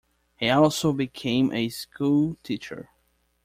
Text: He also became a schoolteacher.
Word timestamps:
He 0.35 0.49
also 0.49 0.93
became 0.93 1.51
a 1.53 1.69
schoolteacher. 1.69 2.89